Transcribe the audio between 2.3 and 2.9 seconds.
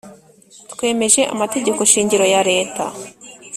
ya leta